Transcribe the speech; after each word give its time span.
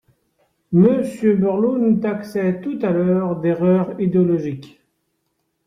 Monsieur 0.71 1.35
Borloo 1.35 1.77
nous 1.77 1.99
taxait 1.99 2.59
tout 2.61 2.79
à 2.81 2.89
l’heure 2.89 3.39
d’erreur 3.39 4.01
idéologique. 4.01 4.81